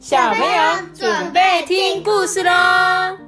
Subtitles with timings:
[0.00, 3.18] 小朋友准备听故事喽！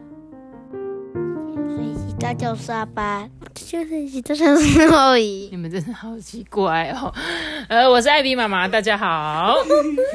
[1.76, 5.50] 水洗澡就是阿班，就是洗澡就是后姨。
[5.50, 7.12] 你们真的好奇怪哦。
[7.68, 9.54] 呃，我是艾比妈妈，大家好。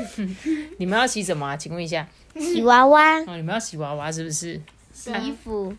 [0.79, 1.55] 你们要洗什么啊？
[1.55, 2.07] 请问一下。
[2.39, 4.59] 洗娃娃、哦，你们要洗娃娃是不是？
[4.91, 5.71] 洗衣服，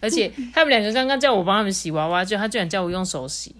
[0.00, 3.54] 而且他们两个刚刚叫我帮他们洗娃娃，就他居然叫我用手洗。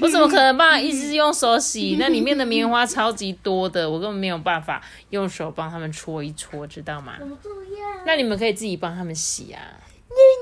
[0.00, 0.80] 我怎么可能帮？
[0.80, 1.96] 一直用手洗？
[2.00, 7.14] 那里面的棉花超级多的，我根本没有办法用手帮他们搓一搓，知道吗？
[8.04, 9.60] 那你们可以自己帮他们洗啊。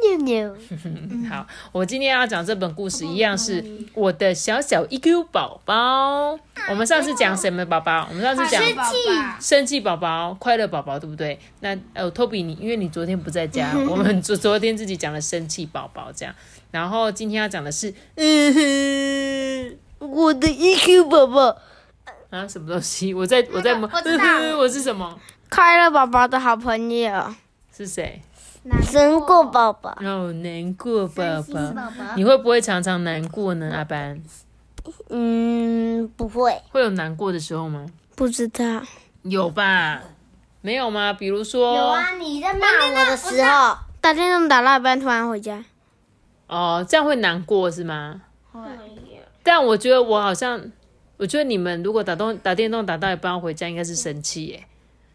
[0.02, 0.56] 扭扭。
[1.30, 3.64] 好，我今天要讲这本故事，一样是
[3.94, 6.36] 我的小小 EQ 宝宝。
[6.68, 8.08] 我们上次讲什么宝宝？
[8.10, 8.60] 我们上次讲
[9.40, 11.38] 生气宝宝、快乐宝宝，对不对？
[11.60, 16.34] 那呃，托比你，因为你昨天不在家， 我们昨昨天自己讲了生气宝宝这样，
[16.70, 21.56] 然后今天要讲的是，嗯哼，我的 EQ 宝宝，
[22.30, 23.12] 啊，什么东西？
[23.12, 25.18] 我在我在摸，我知道嗯哼我是什么？
[25.50, 27.34] 快乐宝宝的好朋友，
[27.76, 28.22] 是谁？
[28.62, 29.96] 难过宝宝。
[30.02, 31.60] 哦，难过宝宝，
[32.14, 33.72] 你会不会常常难过呢？
[33.74, 34.22] 阿班
[35.08, 37.86] 嗯，不会，会有难过的时候吗？
[38.14, 38.64] 不知道。
[39.22, 40.02] 有吧？
[40.60, 41.12] 没有吗？
[41.14, 45.64] 比如说，有啊你在骂我的时候，打电动打到一半突然回家。
[46.50, 48.20] 哦，这样会难过是吗？
[48.52, 48.60] 会
[49.42, 50.60] 但我觉得我好像，
[51.16, 54.64] 我觉得你们如果打动打电动打到一半要回家，应该是生气耶，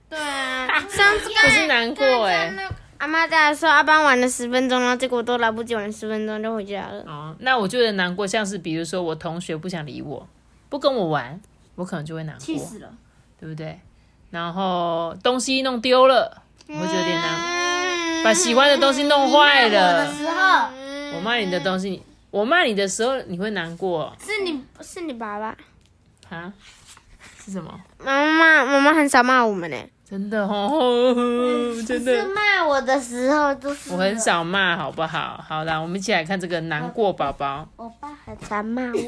[0.09, 2.53] 对啊，上 次不是难过哎。
[2.97, 7.03] 阿妈在的时候，阿班玩了十分钟，然后结果都来不及玩十分钟就回家了。
[7.05, 10.25] 哦，那我觉得难过，像是比如说我同学不想理我，
[10.69, 11.39] 不跟我玩，
[11.75, 12.93] 我可能就会难过，了。
[13.37, 13.77] 对不对？
[14.31, 20.11] 然后东西弄丢了，我会觉得有点难，把喜欢的东西弄坏了。
[20.13, 20.69] 时候
[21.15, 25.55] 我骂你的东西，我骂你的时候，你会难过是你是你爸爸，
[26.29, 26.53] 啊？
[27.43, 27.79] 是什么？
[28.03, 29.77] 妈妈妈妈很少骂我们呢。
[30.07, 31.15] 真的哦，
[31.87, 32.13] 真的。
[32.15, 35.43] 是骂我的时候就是我很少骂，好不好？
[35.47, 37.67] 好啦，我们一起来看这个难过宝宝。
[37.75, 38.99] 我爸很常骂我。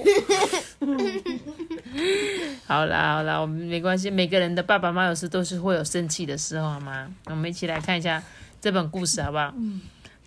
[2.65, 7.07] 好啦，好啦，我们没关系，每个人的爸爸妈妈有时都是会有生气的时候，好吗？
[7.25, 8.23] 我们一起来看一下
[8.59, 9.53] 这本故事，好不好？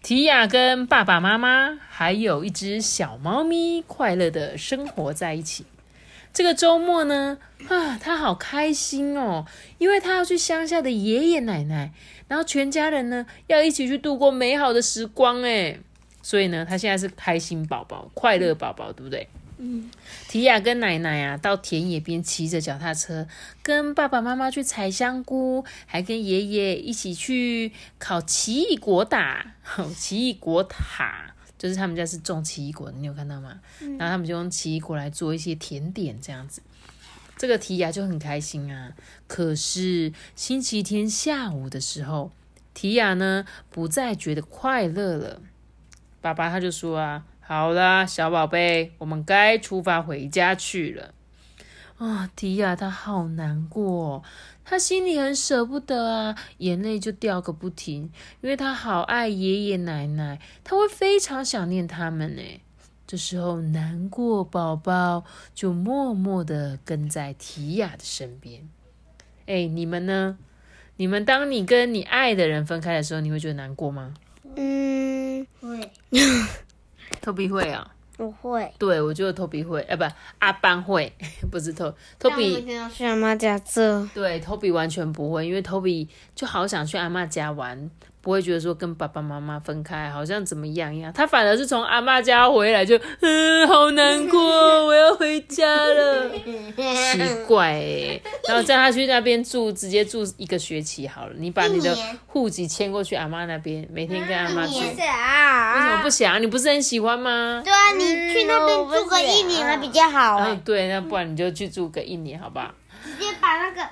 [0.03, 5.67] 提亚跟爸爸妈妈还有一只小猫咪快乐的生活在一起。
[6.33, 7.37] 这个周末呢，
[7.69, 9.45] 啊，他好开心哦，
[9.79, 11.93] 因为他要去乡下的爷爷奶奶，
[12.29, 15.79] 然后全家人呢要一起去度过美好的时光，哎，
[16.23, 19.29] 所以呢，他现在是开心宝宝、快乐宝宝，对不对？
[19.63, 19.91] 嗯，
[20.27, 23.29] 提亚跟奶奶啊，到田野边骑着脚踏车，
[23.63, 29.55] 跟爸爸妈妈去采香菇，还跟爷爷一起去烤奇异果打，
[29.95, 31.35] 奇异果塔。
[31.59, 33.61] 就是他们家是种奇异果的，你有看到吗？
[33.99, 36.63] 然后他们就用奇异果来做一些甜点，这样子。
[37.37, 38.95] 这个提亚就很开心啊。
[39.27, 42.33] 可是星期天下午的时候，
[42.73, 45.43] 提亚呢不再觉得快乐了。
[46.23, 51.13] 爸爸他就说啊：“好啦，小宝贝，我们该出发回家去了。”
[51.99, 54.23] 啊，提亚他好难过，
[54.65, 62.43] 他心里很舍不得啊，眼泪就掉个不停，因为他好爱爷爷奶奶，他会非常想念他们呢。
[63.05, 68.69] 这时候，难过宝宝就默默的跟在提亚的身边。
[69.47, 70.39] 哎，你们呢？
[70.99, 74.15] 你们当你跟你爱的人分开的时候，你会觉得难过吗？
[74.55, 75.91] 嗯，会，
[77.21, 77.91] 托比会啊。
[78.17, 78.71] 不会。
[78.79, 80.05] 对，我觉得托比会，哎，不，
[80.41, 81.11] 阿班会，
[81.51, 82.63] 不是托托比。
[82.93, 84.05] 去阿妈家这。
[84.13, 87.91] 对，托比完全不会，因为托比就好想去阿妈家玩，
[88.23, 91.13] 不会觉得说跟爸爸妈妈分开好像怎么样一样。
[91.13, 94.41] 他反而是从阿妈家回来就，嗯，好难过，
[94.87, 96.31] 我要回家了，
[96.77, 98.21] 奇怪哎。
[98.47, 101.33] 然后叫他去那边住，直接住一个学期好了。
[101.37, 104.79] 你把你的户籍迁过去阿妈那边，每天跟阿妈住。
[104.79, 106.41] 为什么不想？
[106.43, 107.63] 你不是很喜欢吗？
[107.65, 110.51] 对啊，你去那边住个一年还比较好哎。
[110.51, 112.75] 嗯，对，那不然你就去住个一年，好吧？
[113.03, 113.83] 直接把那个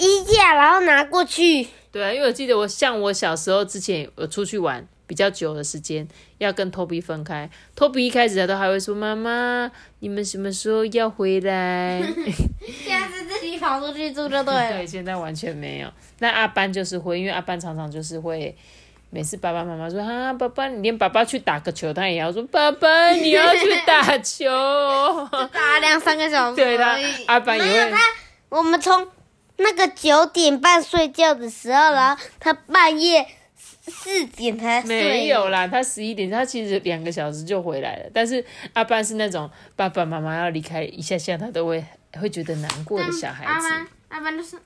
[0.00, 1.68] 衣架然后拿过去。
[1.92, 6.06] 对啊，因为我记得我像我小时候之前我出去玩比较久的时间，
[6.38, 7.50] 要跟托比分开。
[7.74, 9.68] 托比一开始他都还会说：“妈妈，
[9.98, 12.00] 你们什么时候要回来？”
[12.84, 14.72] 现在是自己跑出去住就对了。
[14.72, 15.92] 对，现在完全没有。
[16.20, 18.56] 那阿班就是会，因为阿班常常就是会，
[19.10, 24.46] 每次爸爸妈妈说：“啊，爸爸，你连爸爸去打个球，他也要说：爸爸，你要去打球。”
[25.52, 26.56] 打两三个小时。
[26.56, 26.84] 对的，
[27.26, 27.98] 阿班也会。
[28.48, 29.04] 我们从。
[29.60, 33.26] 那个九点半睡觉的时候，然后他半夜
[33.82, 34.88] 四点才睡。
[34.88, 38.10] 没有啦，他十一点，他其实两个小时就回来了。
[38.12, 41.84] 但是阿班是那种爸爸妈妈要离开一下下，他都会
[42.20, 43.68] 会觉得难过的小孩子。
[44.08, 44.58] 阿班就是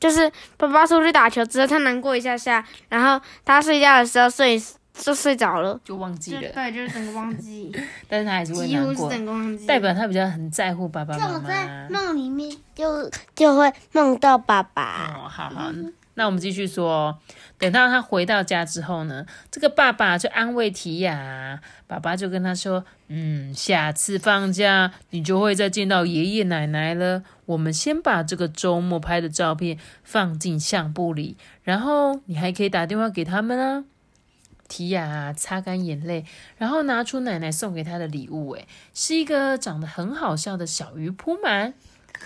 [0.00, 4.60] 就是爸爸出去打球之后，他难过一下下，然后他睡觉的时候睡
[4.94, 7.70] 就睡着了，就忘记了，对，就是整个忘记，
[8.08, 12.04] 但是他还是会几乎是难过，整个忘记，代表他比较很在乎爸爸妈这种在妈。
[12.04, 15.12] 梦里面就就会梦到爸爸。
[15.14, 15.72] 哦，好好，
[16.14, 17.18] 那我们继续说哦。
[17.58, 27.22] 等到他回到家之后呢，这个爸爸就安慰提亚，爸爸就跟他说：“嗯，下次放假你就会再见到爷爷奶奶了。
[27.46, 33.84] 我们先把这个周末拍的照片放进相簿里，然后你还可以打电话给他们啊。”
[34.68, 36.24] 提亚擦干眼泪，
[36.56, 41.74] 然后拿出奶奶送给他的礼物，诶，是一个长得很好笑的小鱼铺满。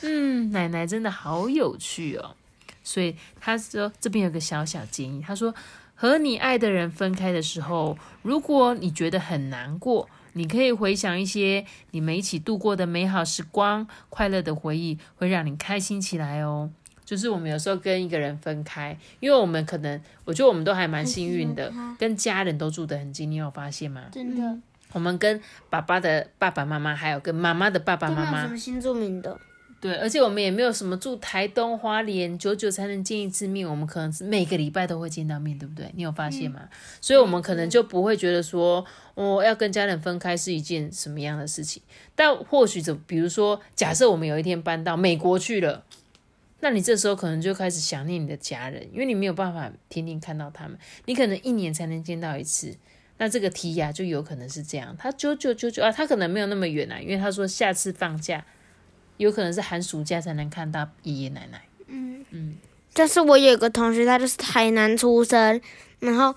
[0.02, 2.36] 嗯，奶奶真的好有趣哦。
[2.84, 5.54] 所以他说这边有个小小建议，他说
[5.94, 16.70] 和你爱的人分开的时候，如果你觉得很难过，你可以回想一些你们一起度过的美好时光，快乐的回忆会让你开心起来哦。
[17.08, 23.30] 就是我们有时候跟一个人分开，因为我们可能，我觉得我们都还蛮幸运的跟家人都住得很近。
[23.30, 24.04] 你有发现吗？
[24.12, 24.58] 真的，
[24.92, 25.40] 我们跟
[25.70, 29.40] 爸爸的爸爸妈妈，还有跟妈妈的爸爸妈妈都没有什么，新住民的，
[29.80, 35.90] 对，而且我们也没有什么住台东花莲，久久才能见一次面，我们可能是每个礼拜都会见到面，对不对？
[35.94, 36.68] 你有发现吗？
[37.00, 38.84] 所以我们可能就不会觉得说，
[39.14, 41.82] 哦，要跟家人分开是一件什么样的事情。
[42.14, 45.82] 但或许就，比如说，假设我们有一天搬到美国去了，
[46.60, 52.76] 那你这时候可能就开始想念你的家人，因为你没有办法天天看到他们，你可能一年才能见到一次。
[53.20, 58.44] 那这个提亚就有可能是这样，他九九九九啊，他可能没有那么远啊，因为他说下次放假
[59.16, 61.62] 有可能是寒暑假才能看到爷爷奶奶。
[61.88, 62.54] 嗯嗯，
[62.92, 65.60] 但是我有个同学，他就是台南出生，
[65.98, 66.32] 然后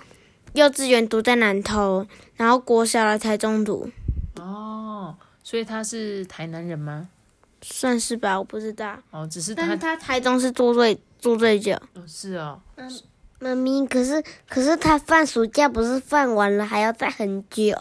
[0.53, 3.91] 幼稚园读在南投，然后国小来台中读，
[4.37, 7.10] 哦，所以他是台南人吗？
[7.61, 8.97] 算是吧，我不知道。
[9.11, 12.59] 哦，只是他但是他台中是住最住最久，哦是哦，
[13.39, 17.75] 妈咪，可是可是他放暑假不是放完了还要再很久？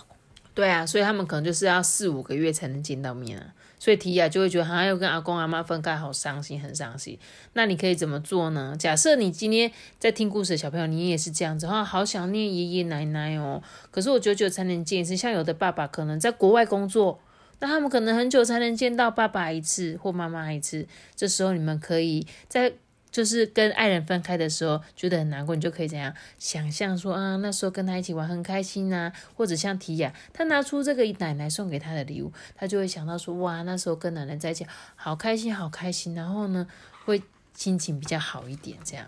[0.55, 3.47] 对啊，所以他们可能就是要四五个月才能见到面啊。
[3.79, 7.19] 所以提亚就会觉得，好像要跟阿公阿妈分开，好伤心，很伤心。
[7.55, 8.77] 那你可以怎么做呢？
[8.79, 13.63] 假设你今天在听故事的小朋友，你也是这样子，啊，好想念爷爷奶奶哦。
[13.91, 17.19] 可是我久久才能见一次，像有的爸爸可能在国外工作，
[17.61, 20.87] 那他们可能很久才能见到爸爸一次或妈妈一次。
[21.15, 22.73] 这时候你们可以在
[23.13, 34.65] 就是跟爱人分开的时候，觉得很难过，你就可以怎样想象说啊，那时候跟他一起玩很开心呐、或者像提亚，他拿出这个奶奶送给他的礼物，他就会想到说哇，那时候跟奶奶在一起
[34.95, 36.67] 好开心，好开心，然后呢，
[37.05, 37.21] 会
[37.53, 39.07] 心情比较好一点这样。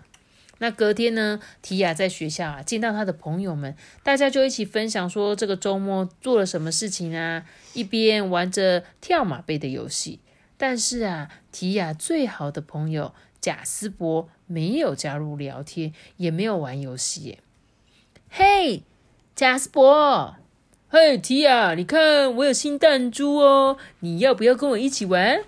[0.63, 7.43] 那隔天呢，提亚在学校啊见到他的朋友们，大家就一起分享说这个周末做了什么事情啊，
[7.73, 10.21] 一边玩着跳马背的游戏。
[10.55, 17.39] 但是啊，提亚最好的朋友贾斯伯没有加入聊天，也没有玩游戏。
[18.29, 18.83] 嘿，
[19.35, 20.37] 贾斯伯，
[20.87, 25.43] 嘿，提亚，你看我有新弹珠哦，你要不要跟我一起玩？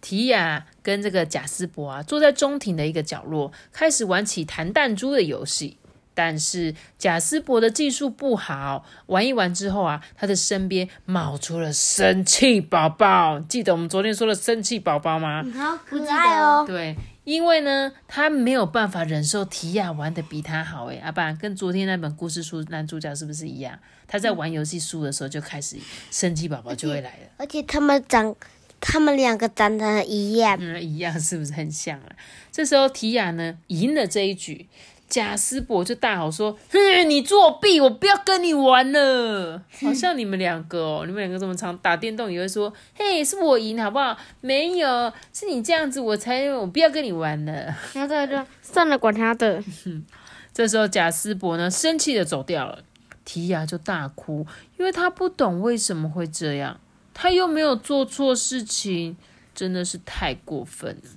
[0.00, 5.78] 提亚跟这个贾斯伯啊，坐在中庭的一个角落，开始玩起弹弹珠的游戏。
[6.14, 13.40] 但是贾斯伯的技术不好，玩一玩之后啊，他的身边冒出了生气宝宝。
[13.40, 15.42] 记得我们昨天说的生气宝宝吗？
[15.56, 16.66] 好可爱哦！
[16.66, 20.84] 对，因为呢，他没有办法忍受提亚玩的比他好。
[20.88, 23.78] 诶，阿爸跟昨天那本故事书男主角是不是一样？
[24.06, 25.78] 他在玩游戏输的时候就开始
[26.10, 27.30] 生气，宝宝就会来了。
[27.38, 28.36] 而且他们长，
[28.84, 30.58] 他们两个长得一样。
[30.60, 32.06] 嗯，一样是不是很像啊？
[32.50, 34.66] 这时候提亚呢赢了这一局，
[35.08, 39.62] 贾斯伯就大吼说：“哼，你作弊，我不要跟你玩了。
[39.80, 47.52] ”好像你们两个哦，你们两个这么常打电动，也会说：“嘿，是我赢好不好？”没有，是你这样子，我才我不要跟你玩了。
[47.94, 49.62] 然后这就算了，管他的。
[50.52, 52.82] 这时候贾斯伯呢生气的走掉了，
[53.24, 54.46] 提亚就大哭，
[54.76, 56.78] 因为他不懂为什么会这样，
[57.14, 59.16] 他又没有做错事情，
[59.54, 61.10] 真的是太过分了。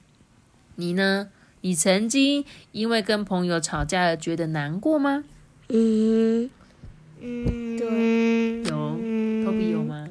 [0.75, 1.30] 你呢？
[1.62, 5.24] 你曾经因为跟朋友吵架而觉得难过吗？
[5.70, 6.48] 嗯，
[7.20, 10.08] 嗯，对有，托比有吗？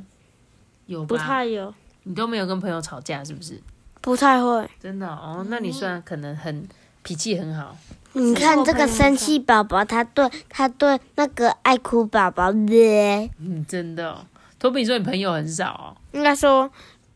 [0.86, 1.06] 有吧？
[1.06, 1.72] 不太有，
[2.02, 3.60] 你都没有跟朋友吵架是不是？
[4.00, 4.68] 不太会。
[4.80, 6.66] 真的哦，那你算可能很
[7.04, 7.76] 脾气很好。
[8.14, 14.26] 你看这个生气宝宝，他对他对那个爱哭宝宝的，嗯，真的、哦。
[14.64, 15.92] 托比，你说你朋友很少哦。
[16.12, 16.70] 应该说，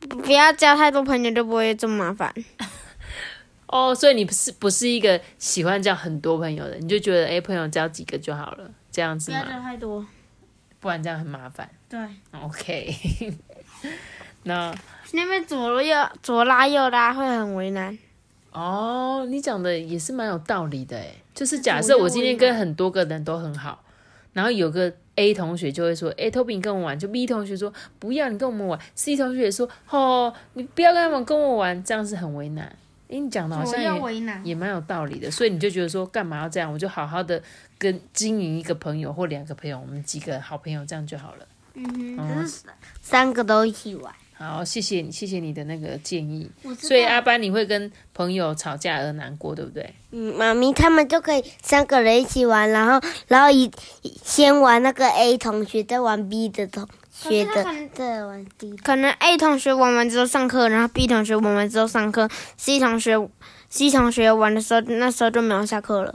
[0.07, 2.31] 不要交太多朋友，就不会这么麻烦。
[3.69, 10.07] 哦，所以你不是不是一个喜欢交很多朋友的，你就觉得哎，朋友交几个就好了，这样子不要嘛，交太多。
[10.79, 11.67] 不然这样很麻烦。
[11.89, 11.99] 对
[12.39, 12.95] ，OK，
[14.45, 14.75] 那
[15.13, 17.99] 那边左右左拉右拉会很为难。
[18.53, 23.83] 哦，你讲的也是蛮有道理的诶，就是假设我今天跟很多个人都很好，
[24.35, 32.65] 然后有个 A 同学就会说，哎，Toby 你跟我玩，就 B 同学说不要你跟我们玩，C 同学也说，哦，你不要跟他们跟我玩，这样是很为难。
[33.11, 33.83] 哎，你讲的好像
[34.45, 36.73] 也蛮有道理的，所以你就觉得说，干嘛要这样？
[36.73, 37.43] 我就好好的
[37.79, 41.47] 跟经营一个朋友或两个朋友，我们几个好朋友这样就好了。
[41.75, 42.63] 嗯哼，可是
[43.03, 44.15] 三个都一起玩。
[44.39, 46.49] 好，谢谢你，谢谢你的那个建议。
[46.79, 49.93] 所以阿班，你会跟朋友吵架而难过，对不对？
[50.13, 53.69] 嗯，妈咪他们就可以三个人一起玩，然后然后一
[54.23, 58.77] 先玩那个 A 同学，再玩 B 的同学的再玩 D。
[58.77, 63.19] 可能 A 同学玩完之后上课，然后 B 同学玩完之后上课，C 同学
[63.69, 66.15] C 同学玩的时候，那时候就没有下课了，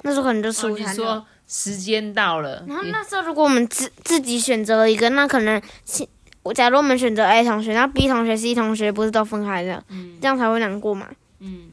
[0.00, 0.90] 那时候可能就哦，输他了。
[0.90, 6.08] 你说时间到了，然后那时候如果我们自自己选择了一个，那可能是
[6.44, 9.82] 我假如我们选择 A 同学，然后 B 同学、C 同学不是都分开了，
[10.20, 11.08] 这样才会难过嘛。
[11.40, 11.70] 嗯，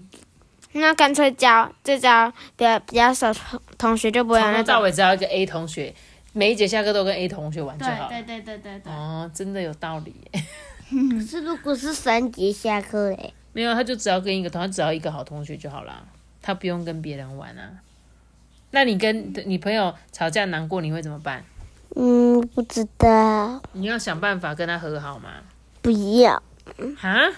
[0.72, 4.64] 那干脆教就教比较比较少同同学，就不会从那种。
[4.64, 5.94] 头到尾只要一个 A 同学，
[6.34, 8.08] 每一节下课都跟 A 同学玩就好了。
[8.10, 8.92] 对对对对对。
[8.92, 10.44] 哦，真的有道理耶。
[10.90, 16.04] 可是如果是三节下课嘞，没有，他就只要跟一个同，他只要一个好同学就好啦，
[16.42, 17.70] 他不用跟别人玩啊。
[18.72, 21.44] 那你跟你朋友吵架难过，你会怎么办？
[21.96, 25.30] 嗯，不知道，你要想办法跟他和好吗？
[25.82, 26.42] 不要，
[26.98, 27.30] 哈？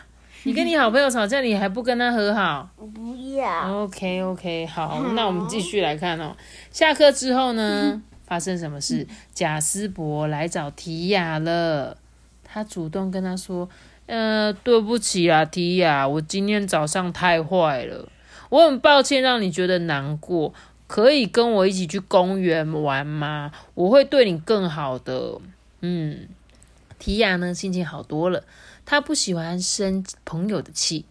[0.45, 3.83] 你跟你好朋友吵架，你还不跟他和好不要。
[3.83, 6.35] ？OK OK，好，那我们继续来看哦。
[6.69, 9.07] 下课之后呢，发生什么事？
[9.33, 11.95] 贾斯伯来找提亚了，
[12.43, 13.69] 他主动跟他说
[14.05, 18.09] ：“呃，对不起啊，提亚，我今天早上太坏了，
[18.49, 20.53] 我很抱歉让你觉得难过。
[20.93, 23.51] 可以跟我一起去公园玩吗？
[23.73, 25.41] 我会对你更好的。”
[25.81, 26.27] 嗯，
[26.99, 28.43] 提亚呢心情好多了，
[28.85, 31.05] 他不喜欢生朋友的气。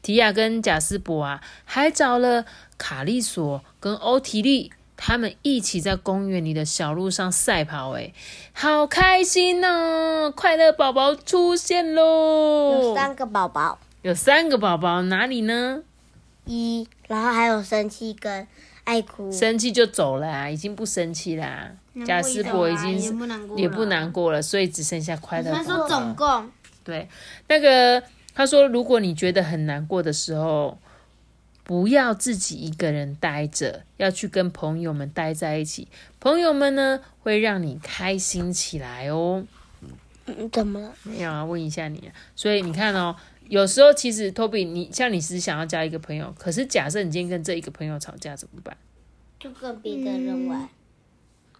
[0.00, 2.46] 提亚跟贾斯伯啊，还找了
[2.78, 8.14] 卡利索跟欧提利，他们一起在公园里的小路上赛跑，诶，
[8.54, 10.32] 好开心哦！
[10.34, 12.80] 快乐宝宝出现喽！
[12.80, 15.82] 有三个宝宝，有三个宝宝，哪里呢？
[16.46, 18.46] 一，然后还有生气跟
[18.88, 19.30] 爱哭。
[19.30, 21.70] 生气就走了啊，已经不生气啦。
[22.06, 24.10] 贾斯伯已经是不难过，也不难。
[24.10, 25.52] 过了，所以只剩下快乐。
[25.52, 26.50] 他说总共
[26.82, 27.06] 对，
[27.48, 28.02] 那个
[28.34, 30.78] 他说，如果你觉得很难过的时候，
[31.64, 35.88] 不要自己一个人待着，要去跟朋友们待在一起。
[36.18, 39.44] 朋友们呢，会让你开心起来哦。
[40.26, 40.92] 嗯，怎么了？
[41.02, 42.10] 没有啊，问一下你啊。
[42.34, 43.14] 所以你看哦，
[43.48, 48.76] 有时候其实 Toby，你像你只想要交一个朋友，可是假设你今天跟这一个朋友吵架怎么办？
[49.40, 50.68] 就跟别的人玩。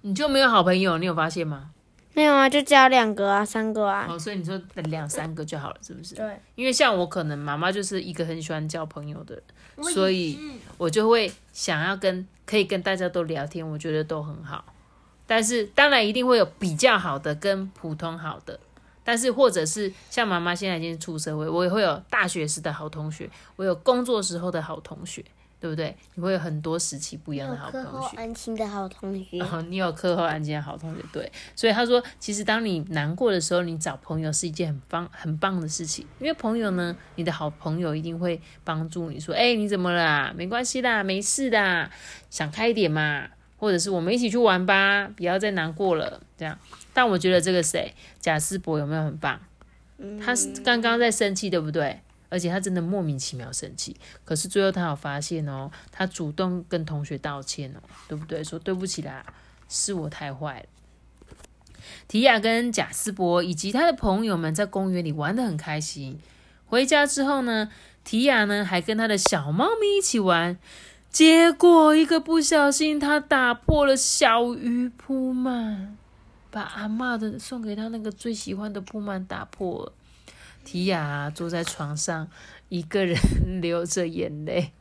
[0.03, 1.71] 你就没有好朋友，你有发现吗？
[2.15, 4.07] 没有啊，就交两个啊，三个啊。
[4.09, 6.15] 哦，所以你说两三个就好了，是不是？
[6.15, 6.41] 对。
[6.57, 9.35] 因为像我可能妈妈就是一个很喜欢交朋友的
[9.77, 10.39] 人，所以
[10.77, 14.65] 我就会想要跟可以跟大家都聊天，我觉得都很好。
[15.27, 18.59] 但是当然一定会有比较好的跟普通好的，
[19.09, 25.25] 但是或者是像妈妈现在已经出社会，我也会有大学时的好同学，我有工作时候的好同学，
[25.59, 25.97] 对不对？
[26.15, 28.17] 你会有很多时期不一样的好课后同学。
[28.19, 40.35] 安静的好同学你有课后安静的好同学，对，所以他说，其实当你难过的时候，你找朋友是一件很棒很棒的事情，因为朋友呢，你的好朋友一定会帮助你说，哎、你怎么啦？
[40.37, 41.91] 没关系啦，没事的，
[42.29, 46.59] 想开一点嘛，或者是我们一起去玩吧，不要再难过了，这样。
[46.99, 49.39] 但我觉得这个谁，贾斯伯有没有很棒？
[50.21, 52.01] 他是刚刚在生气，对不对？
[52.29, 57.79] 而且他真的莫名其妙生气，可是最后他有发现哦，他主动跟同学道歉哦，
[58.09, 58.43] 对不对？
[58.43, 59.25] 说对不起啦，
[59.69, 60.67] 是我太坏了。
[62.09, 66.19] 提亚跟贾斯伯以及他的朋友们在公园里玩得很开心。
[66.67, 67.71] 回家之后呢，
[68.03, 70.59] 提亚呢还跟他的小猫咪一起玩，
[71.11, 75.97] 结果一个不小心，他打破了小鱼铺满，
[76.51, 79.93] 把阿嬷的送给他那个最喜欢的铺满打破了。
[80.65, 82.29] 提亚坐在床上，
[82.69, 83.17] 一个人
[83.63, 84.73] 流着眼泪。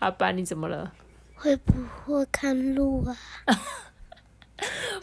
[0.00, 0.92] 阿爸，你怎么了？
[1.34, 1.72] 会不
[2.04, 3.16] 会看路啊？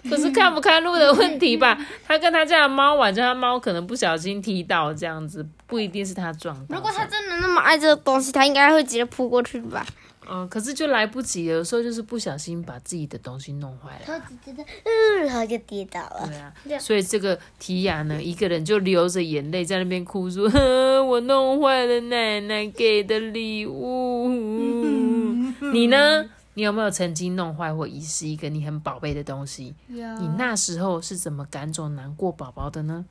[0.04, 1.78] 不是看不看路的问题吧？
[2.08, 6.76] 他跟他家的猫玩，就他猫可能不小心踢到这样子，不一定是他撞的。
[6.76, 9.86] 如果他真的那么爱这个东西，他应该会直接扑过去吧？
[10.32, 14.02] 嗯，可是就来不及了，有时候就是不小心把自己的东西弄坏了。
[14.06, 16.54] 他只觉得，嗯，然后就跌倒了。
[16.64, 24.30] 对啊，所以这个提亚呢，一个人就流着眼泪在那边哭说：“呵我弄坏了奶奶给的礼物。
[25.74, 26.26] ”你呢？
[26.54, 29.74] 你有没有曾经弄坏或遗失一个你很宝贝的东西？
[29.88, 33.06] 有你那时候是怎么赶走难过宝宝的呢？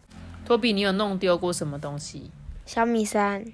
[0.45, 2.31] 托比，你有弄丢过什么东西？
[2.67, 3.45] 小米三，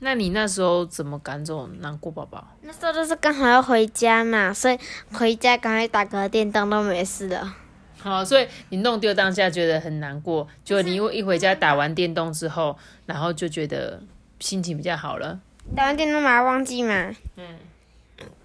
[0.00, 2.46] 那你那时候怎么赶走难过宝宝？
[2.60, 4.78] 那时候就是刚好要回家嘛，所以
[5.12, 7.54] 回家赶快打个电动都没事了。
[7.98, 12.76] 好，所以你弄丢当下觉得很难过，结果你一回家打完电动之后，
[13.06, 14.00] 然后就觉得
[14.38, 15.40] 心情比较好了。
[15.74, 17.58] 打完电动马上忘记嘛，嗯，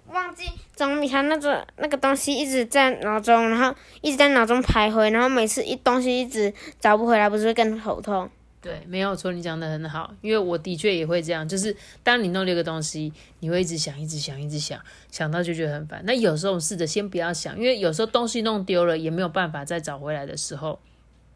[0.08, 8.28] 忘记总比他那个那个东西一直在脑中，然后一直在脑中徘徊，然后每次一东西一直找不回来，不是会更头痛？
[8.62, 16.00] 对，没有错，你讲的很好，因为我的确也会这样，就是当你弄丢一个东西，你会一直想，一直想，一直想，想到就觉得很烦。
[16.06, 20.78] 那有时候试着先不要想，因为有时候东西弄丢了也没有办法再找回来的时候，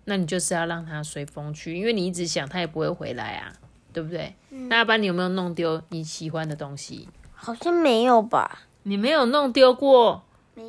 [0.04, 3.52] 那你就是要让它随风去，因为你一直想，它也不会回来啊，
[3.92, 4.37] 对不对？
[4.68, 7.09] 那阿班，你有没有弄丢你喜欢的东西？
[7.35, 8.61] 好像没有吧？
[8.85, 10.23] 你没有弄丢过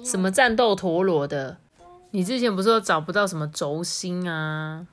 [0.03, 1.57] 什么战斗陀螺的？
[2.11, 4.87] 你之前不是说找不到什么轴心啊，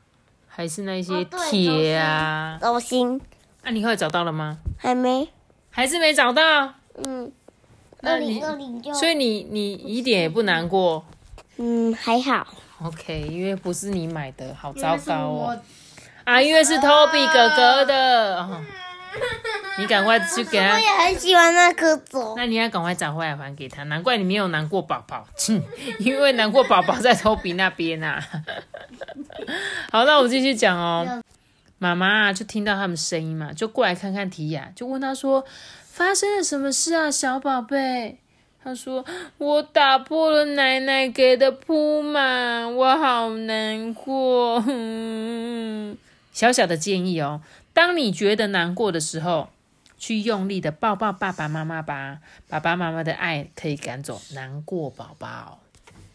[0.54, 2.56] 还是那些铁啊？
[2.62, 3.20] 轴心
[3.62, 4.56] 那、你后来找到了吗？
[4.78, 5.28] 还没，
[5.70, 6.72] 还是没找到？
[7.04, 7.32] 嗯，
[8.02, 8.40] 那你
[8.92, 11.04] 所以你你一点也不难过
[11.56, 12.46] 嗯还好
[12.82, 15.58] ，？OK，因为不是你买的，好糟糕哦。
[16.24, 18.60] 啊，因为是 Toby 哥哥的，哦、
[19.78, 25.62] 你赶快去给他我也很喜欢那颗走，那你要赶快找回来还给他，难怪你没有难过宝宝，哼
[25.98, 28.22] 因为难过宝宝在托比那边呐、
[29.90, 31.22] 好，那我继续讲哦。
[31.78, 35.44] 妈妈啊，就听到他们声音嘛，就过来看看提亚，就问他说
[35.90, 38.18] ：“发生了什么事啊，小宝贝？”
[38.64, 39.04] 他说
[39.36, 44.58] ：“我打破了奶奶给的铺满，我好难过。
[44.62, 45.98] 哼”
[46.32, 47.42] 小小的建议哦，
[47.74, 49.50] 当你觉得难过的时候，
[49.98, 55.58] 去用力的抱抱爸爸妈妈吧，爸爸妈妈的爱可以赶走难过宝宝，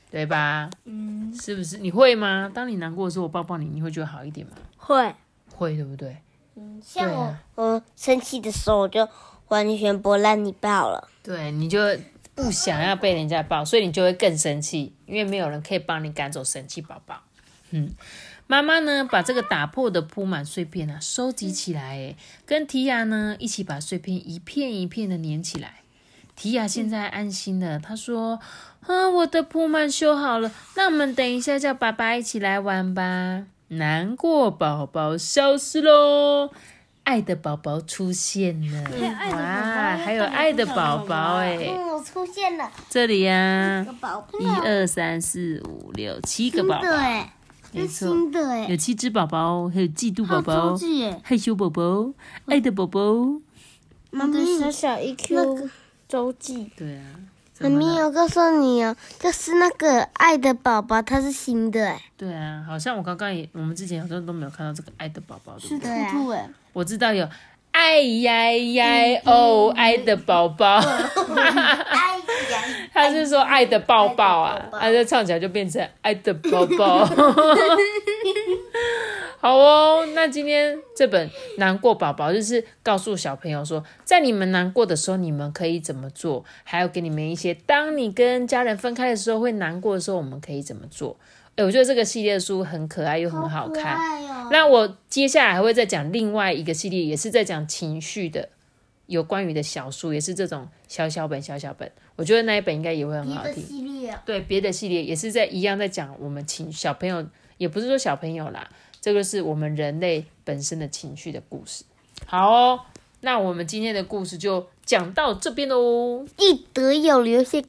[0.10, 0.70] 对吧？
[0.86, 1.78] 嗯，是不是？
[1.78, 2.50] 你会吗？
[2.54, 4.54] 当你难过的时候，我抱抱你，你会觉得好一点吗？
[4.78, 5.14] 会，
[5.54, 6.18] 会，对不对？
[6.56, 9.08] 嗯像我我生气的时候，我就
[9.50, 11.08] 完全不让你抱了。
[11.22, 11.80] 对，你就
[12.36, 17.22] 不想要被人家抱，所以你就会更生气，因为没有人可以帮你赶走生气宝宝。
[17.72, 17.92] 嗯，
[18.52, 25.76] 妈妈呢把这个打破的铺满碎片啊收集起来，诶，跟提亚呢一起把碎片一片一片的粘起来。
[26.36, 28.40] 提亚现在安心了，她说
[28.88, 36.50] ：“啊，我的铺满修好了，那我们等一下叫爸爸一起来玩吧。”难过宝宝消失喽。
[37.04, 38.84] 爱的宝宝出现了，
[39.32, 41.70] 哇，还有爱的宝宝哎，
[42.04, 47.34] 出现了，这里呀、个宝贝，一二三四五六七个宝宝，哎，
[47.72, 52.12] 没错，新的哎，有七只宝宝，还有嫉妒宝宝、耶，害羞宝宝、
[52.46, 53.00] 爱的宝宝。
[54.12, 55.70] 妈咪，小小 EQ
[56.08, 57.04] 周记，对啊，
[57.62, 57.70] 妈？
[57.70, 65.90] 咪，我告诉你哦，就是那个爱的宝宝，它是新的哎，对啊，好像我刚刚也，我们之前好像都没有看到这个爱的宝宝，对不对？
[65.90, 67.28] 对啊，哎，我知道有
[67.72, 70.82] 爱呀呀哦，爱的宝宝，
[73.08, 77.06] 他是说爱的抱抱啊爱的抱，抱他就唱起来就变成爱的抱抱。
[79.42, 91.18] 好哦，那今天这本《难过宝宝》就是告诉小朋友说，在你们难过的时候，你们可以怎么做，还有给你们一些，当你跟家人分开的时候会难过的时候，我们可以怎么做。
[91.56, 93.96] 哎，我觉得这个系列的书很可爱又很好看。
[93.96, 98.50] 哦，那我接下来还会再讲另外一个系列，也是在讲情绪的，
[99.10, 101.92] 有关于的小书，也是这种小小本小小本。
[102.16, 103.66] 我觉得那一本应该也会很好听。
[103.66, 107.26] 系列哦，对，别的系列也是在一样在讲我们情小朋友，
[107.58, 108.70] 也不是说小朋友啦，
[109.02, 111.84] 这个是我们人类本身的情绪的故事。
[112.26, 112.82] 好哦，
[113.22, 116.26] 那我们今天的故事就讲到这边喽。
[116.38, 117.60] 记得有留下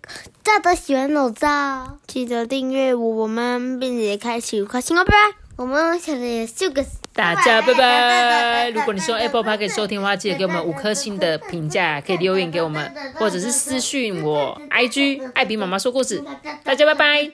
[0.42, 5.38] 大的喜欢手照，记得订阅我们，并且开启五颗星哦，拜拜。
[5.56, 8.70] 我们想的也是个大家拜拜！
[8.70, 16.22] 如果你是用 Apple Park 收听的话，记得给我们五颗星的评价，可以留言给我们，或者是私讯我 IG 艾比妈妈说故事。
[16.62, 17.30] 大家拜拜。